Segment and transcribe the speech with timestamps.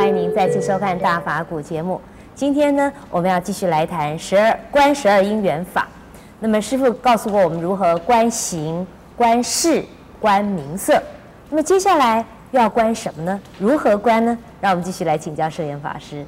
[0.00, 2.00] 欢迎您再次收看《大法古》节目。
[2.34, 5.86] 今天呢，我们要继续来谈十二观十二因缘法。
[6.38, 9.84] 那么师父告诉过我们如何观形、观事、
[10.18, 11.02] 观名色。
[11.50, 13.38] 那么接下来要观什么呢？
[13.58, 14.38] 如何观呢？
[14.58, 16.24] 让我们继续来请教摄严法师。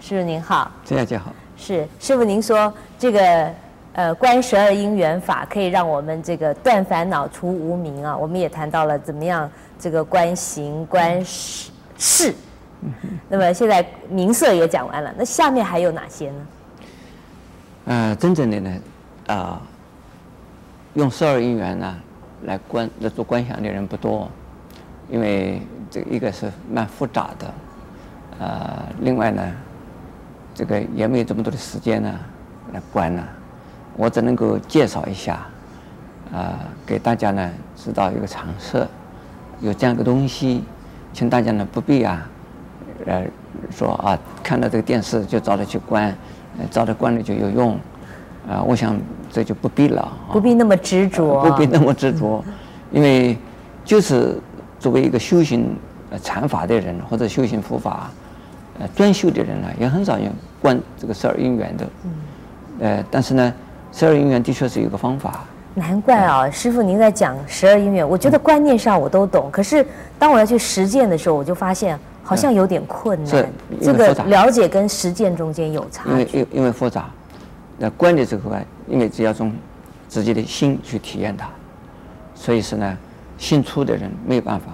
[0.00, 1.32] 师父您好，这样就好。
[1.56, 3.50] 是师父，您说这个
[3.94, 8.16] 呃观十二因缘法可以让我们这个断烦恼、除无明啊。
[8.16, 11.72] 我们也谈到了怎么样这个观行、观事。
[11.98, 12.32] 是，
[13.28, 16.46] 那么现在名色也讲完了，那下面还有哪些呢？
[17.86, 18.70] 呃，真正的呢，
[19.28, 19.60] 啊、
[20.94, 21.96] 用十二因缘呢
[22.44, 24.30] 来观来做观想的人不多，
[25.08, 25.60] 因为
[25.90, 27.54] 这一个是蛮复杂的，
[28.38, 29.42] 呃，另外呢，
[30.54, 32.12] 这个也没有这么多的时间呢
[32.72, 33.22] 来观呢，
[33.96, 35.46] 我只能够介绍一下，
[36.32, 38.86] 啊、给大家呢知道一个常识，
[39.60, 40.62] 有这样一个东西。
[41.12, 42.28] 请大家呢不必啊，
[43.06, 43.24] 呃，
[43.70, 46.06] 说啊，看到这个电视就早点去关，
[46.58, 47.72] 呃，早点关了就有用，
[48.48, 48.98] 啊，我想
[49.30, 50.12] 这就不必了。
[50.32, 51.40] 不必那么执着。
[51.42, 52.44] 不必那么执着，
[52.90, 53.38] 因为
[53.84, 54.38] 就是
[54.78, 55.76] 作为一个修行
[56.10, 58.10] 呃禅法的人或者修行佛法
[58.80, 60.28] 呃专修的人呢，也很少用
[60.60, 61.86] 关这个十二因缘的。
[62.04, 62.10] 嗯。
[62.80, 63.54] 呃，但是呢，
[63.92, 65.44] 十二因缘的确是有个方法。
[65.74, 69.86] 难怪啊，师傅您在讲十二因缘，我觉得观念上我都懂，可是
[70.18, 73.52] 当我要去实践的时候，我就发现好像有点困难。
[73.80, 76.10] 这个了解跟实践中间有差距。
[76.10, 77.08] 因为因因为复杂，
[77.78, 79.52] 那观的时候啊，因为只要从
[80.08, 81.48] 自己的心去体验它，
[82.34, 82.96] 所以是呢，
[83.38, 84.66] 心粗的人没有办法。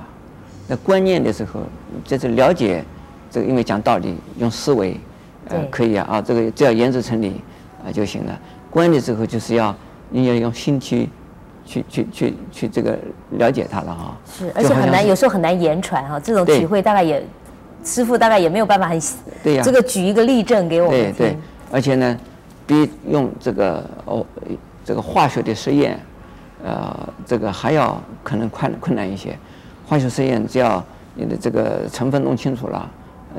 [0.67, 1.61] 那观念的时候，
[2.05, 2.83] 就是了解
[3.31, 4.99] 这个，因为讲道理用思维，
[5.49, 7.41] 呃，可以啊啊，这个只要言之成理
[7.87, 8.41] 啊就行了。
[8.71, 9.75] 观的时候就是要。
[10.15, 11.09] 你要用心去，
[11.65, 12.99] 去去去去这个
[13.39, 14.15] 了解它了哈。
[14.31, 16.21] 是，而且很难，有时候很难言传哈。
[16.21, 17.25] 这种体会大概也，
[17.85, 19.01] 师傅大概也没有办法很。
[19.43, 19.63] 对呀。
[19.65, 21.01] 这个举一个例证给我们。
[21.01, 21.37] 对对。
[21.71, 22.19] 而且呢，
[22.67, 24.25] 比用这个哦，
[24.85, 25.99] 这个化学的实验，
[26.65, 29.37] 呃，这个还要可能困困难一些。
[29.87, 30.85] 化学实验只要
[31.15, 32.91] 你的这个成分弄清楚了，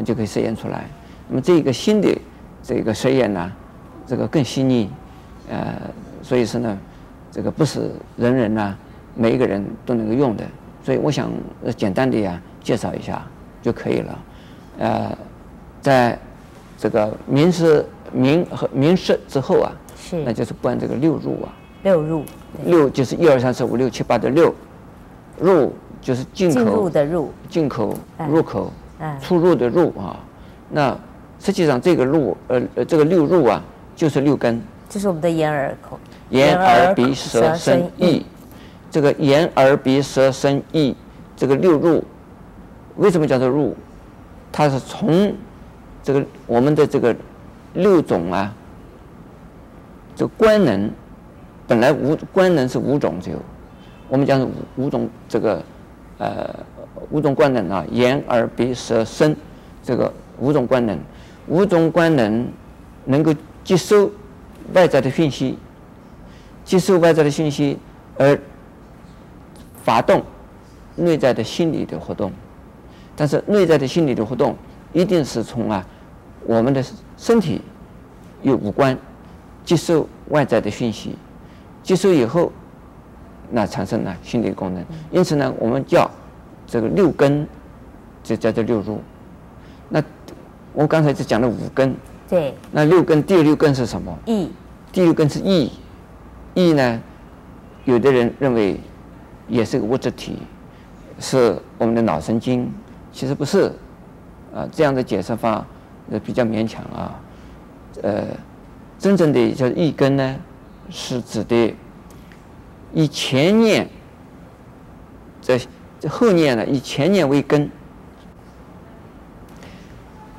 [0.04, 0.86] 就可以实验出来。
[1.30, 2.10] 那么这个新的
[2.62, 3.52] 这个实验呢，
[4.06, 4.90] 这个更细腻，
[5.50, 5.74] 呃。
[6.22, 6.78] 所以说呢，
[7.30, 8.78] 这个不是人人呢，
[9.14, 10.44] 每一个人都能够用的。
[10.86, 11.30] 所以我想
[11.76, 13.22] 简单的呀介绍一下
[13.62, 14.18] 就可以了。
[14.78, 15.18] 呃，
[15.82, 16.18] 在
[16.78, 21.54] 这个名色名和名色之后啊，是，那就是观这个六入啊。
[21.84, 22.24] 六入。
[22.66, 24.54] 六就是一二三四五六七八的六，
[25.40, 26.56] 入就是进口。
[26.56, 27.32] 进入的入。
[27.50, 27.98] 进口
[28.30, 28.72] 入口。
[29.00, 29.20] 嗯。
[29.20, 30.20] 出入的入啊，
[30.70, 30.98] 那
[31.40, 33.62] 实际上这个入呃呃这个六入啊，
[33.96, 34.62] 就是六根。
[34.88, 36.00] 就是我们的眼耳口。
[36.30, 38.26] 眼耳鼻舌身意，
[38.90, 40.96] 这个眼耳鼻舌身意，
[41.36, 42.04] 这个六入，
[42.98, 43.76] 为什么叫做入？
[44.54, 45.36] 它是从
[46.02, 47.14] 这个我们的这个
[47.74, 48.54] 六种啊，
[50.16, 50.90] 这个官能
[51.68, 53.38] 本来五官能是五种，只有
[54.08, 54.48] 我们讲是
[54.78, 55.62] 五种这个
[56.20, 56.56] 呃
[57.10, 59.36] 五种官能啊，眼耳鼻舌身
[59.82, 60.98] 这个五种官能，
[61.48, 62.48] 五种官能
[63.06, 63.34] 能够
[63.64, 64.10] 接收
[64.74, 65.58] 外在的讯息。
[66.66, 67.78] 接收外在的信息，
[68.18, 68.40] 而
[69.84, 70.24] 发动
[70.96, 72.32] 内在的心理的活动，
[73.16, 74.56] 但是内在的心理的活动
[74.92, 75.86] 一定是从啊
[76.46, 76.84] 我们的
[77.16, 77.62] 身体
[78.42, 78.98] 有五官
[79.64, 81.16] 接受外在的讯息，
[81.82, 82.52] 接受以后，
[83.50, 84.84] 那产生了心理功能。
[85.12, 86.10] 因此呢，我们叫
[86.68, 87.48] 这个六根，
[88.24, 89.00] 就叫做六入。
[89.90, 90.04] 那
[90.74, 91.96] 我刚才就讲了五根，
[92.28, 92.54] 对。
[92.72, 94.18] 那六根，第六根是什么？
[94.26, 94.50] 意。
[94.92, 95.72] 第六根是意。
[96.56, 97.02] 意呢，
[97.86, 98.80] 有的人认为
[99.48, 100.40] 也是个物质体，
[101.20, 102.70] 是我们的脑神经，
[103.14, 103.72] 其实不是，
[104.54, 105.66] 啊，这样的解释法
[106.12, 107.20] 呃比较勉强啊，
[108.02, 108.24] 呃，
[109.00, 110.36] 真正的叫一根呢，
[110.90, 111.74] 是指的
[112.92, 113.88] 以前念，
[115.42, 115.58] 这
[116.00, 117.70] 这后念呢，以前念为根，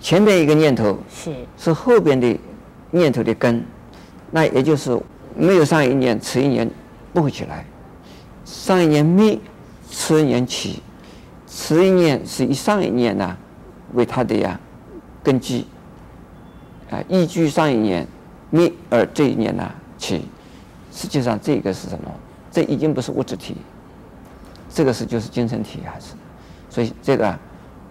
[0.00, 2.38] 前边一个念头是是后边的
[2.91, 3.65] 念头的根，
[4.31, 5.00] 那也就是。
[5.37, 6.70] 没有上一年，迟一年
[7.12, 7.67] 不会起来。
[8.44, 9.37] 上一年灭，
[9.91, 10.81] 次一年起。
[11.55, 13.37] 次一年是以上一年呢
[13.93, 14.59] 为它的呀
[15.23, 15.67] 根基。
[16.91, 18.06] 啊，依据上一年
[18.51, 20.25] 灭而这一年呢起。
[20.93, 22.11] 实际上这个是什么？
[22.51, 23.56] 这已经不是物质体，
[24.69, 26.15] 这个是就是精神体还是？
[26.71, 27.37] 所以这个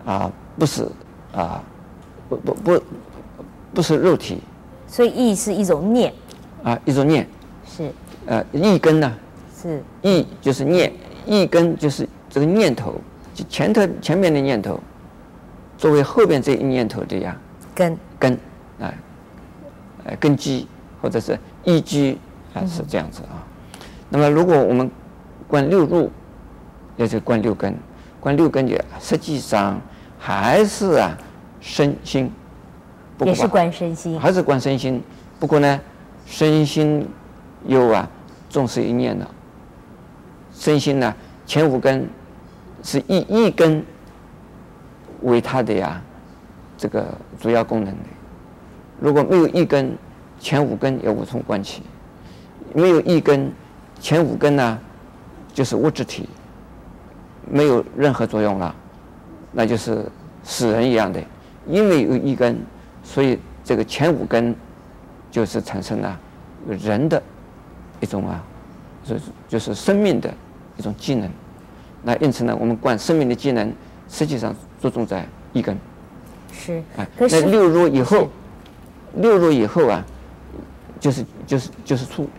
[0.06, 0.88] 啊不是
[1.33, 1.62] 啊
[2.30, 2.83] 不不不
[3.74, 4.42] 不是肉体。
[4.88, 6.13] 所以意是一种念。
[6.63, 7.27] 啊，一种念
[7.68, 7.92] 是，
[8.25, 9.13] 呃，意根呢？
[9.62, 10.94] 是意就是念，
[11.25, 12.95] 意根就是这个念头，
[13.33, 14.80] 就前头前面的念头，
[15.77, 17.35] 作为后边这一念头的呀
[17.74, 18.33] 根根
[18.80, 18.94] 啊，
[20.06, 20.68] 呃根基
[21.01, 22.18] 或者是依据
[22.53, 23.41] 啊是这样子啊。
[24.09, 24.89] 那么如果我们
[25.47, 26.12] 观六入，
[26.95, 27.75] 也就观六根，
[28.19, 29.81] 观六根也实际上
[30.19, 31.18] 还是啊
[31.59, 32.31] 身心，
[33.25, 35.01] 也是观身心，还是观身心。
[35.39, 35.79] 不过呢，
[36.27, 37.07] 身心
[37.65, 38.07] 又啊
[38.50, 39.27] 重视一念了。
[40.53, 41.13] 身心呢，
[41.47, 42.07] 前五根
[42.83, 43.83] 是以一根
[45.21, 46.00] 为它的呀
[46.77, 48.00] 这个主要功能的。
[49.00, 49.97] 如果没有一根，
[50.39, 51.81] 前五根也无从关起。
[52.75, 53.51] 没有一根，
[54.00, 54.80] 前五根呢
[55.53, 56.30] 就是物质体，
[57.50, 58.75] 没有任何作用了，
[59.51, 60.06] 那就是
[60.44, 61.19] 死人一样的。
[61.65, 62.59] 因为有一根，
[63.03, 64.56] 所以这个前五根
[65.31, 66.19] 就是产生了
[66.68, 67.21] 人的
[68.00, 68.44] 一种啊，
[69.03, 70.31] 就是就是生命的。
[70.75, 71.29] 一种技能，
[72.03, 73.73] 那因此呢，我们管生命的机能，
[74.09, 75.77] 实际上注重在一根。
[76.51, 76.83] 是。
[76.97, 78.29] 啊，那六入以后，
[79.15, 80.05] 六入以后啊，
[81.00, 82.29] 就是就是就是触。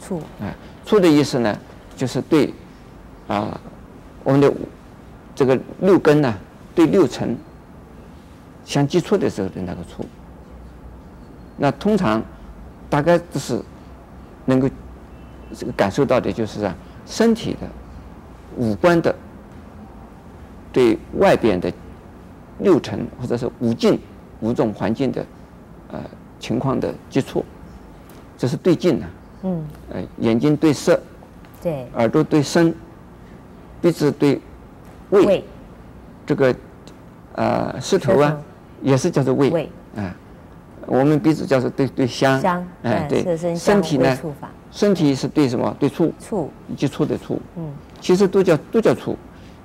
[0.00, 0.18] 触。
[0.40, 0.54] 啊，
[0.86, 1.58] 触的意思呢，
[1.96, 2.54] 就是对，
[3.26, 3.60] 啊，
[4.22, 4.52] 我们的
[5.34, 6.34] 这个六根呢，
[6.74, 7.36] 对六尘
[8.64, 10.06] 相接触的时候的那个触。
[11.56, 12.22] 那通常
[12.88, 13.60] 大概就是
[14.44, 14.68] 能够
[15.52, 16.74] 这个感受到的就是啊。
[17.06, 17.68] 身体的、
[18.56, 19.14] 五官的，
[20.72, 21.72] 对外边的
[22.58, 23.98] 六尘或者是五境、
[24.40, 25.26] 五种环境的
[25.92, 26.00] 呃
[26.38, 27.44] 情况的接触，
[28.36, 29.08] 这是对境啊。
[29.42, 29.64] 嗯。
[29.90, 31.00] 呃，眼睛对色。
[31.62, 31.86] 对。
[31.94, 32.74] 耳朵对声，
[33.80, 34.40] 鼻子对
[35.10, 35.24] 味。
[35.26, 35.44] 味。
[36.26, 36.54] 这个
[37.34, 38.36] 呃舌头啊，
[38.82, 39.50] 也是叫做味。
[39.50, 39.70] 味。
[39.96, 40.14] 啊，
[40.86, 42.40] 我们鼻子叫做对对香。
[42.40, 42.66] 香。
[42.82, 43.36] 哎，对。
[43.56, 44.16] 身体呢？
[44.70, 45.76] 身体是对什么？
[45.78, 47.40] 对触，触，接触的触。
[47.56, 47.72] 嗯，
[48.04, 49.16] 其实都叫都叫粗，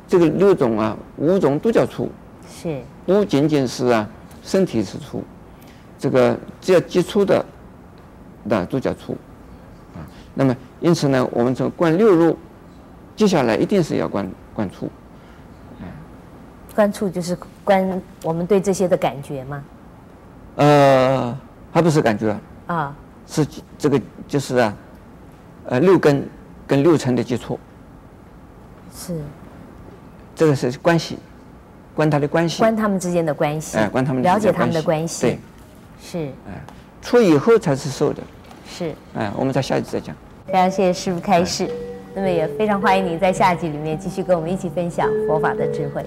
[0.07, 2.09] 这个六种啊，五种都叫粗。
[2.49, 2.81] 是。
[3.05, 4.07] 不仅仅是啊，
[4.41, 5.21] 身体是粗，
[5.97, 7.45] 这个只要接触的，
[8.45, 9.11] 那都叫粗。
[9.93, 9.99] 啊，
[10.33, 12.37] 那么因此呢，我们从观六入，
[13.13, 14.89] 接下来一定是要观观触。
[16.73, 19.61] 观触就是观我们对这些的感觉吗？
[20.55, 21.37] 呃，
[21.73, 22.33] 还不是感觉。
[22.67, 22.95] 啊。
[23.27, 23.45] 是
[23.77, 24.73] 这个就是啊。
[25.65, 26.25] 呃，六根
[26.65, 27.59] 跟六尘的接触，
[28.93, 29.15] 是，
[30.35, 31.17] 这个是关系，
[31.95, 35.39] 关他的关系，关他们之间的关系，哎，关他们了解他们的关系，对，
[36.01, 36.61] 是，哎，
[37.01, 38.21] 出以后才是受的，
[38.67, 40.15] 是，哎，我们在下一集再讲。
[40.47, 41.69] 非常谢谢师父开示，
[42.15, 46.03] 那么也非常欢迎您在下集里面继续跟我们一起分享佛法的智慧。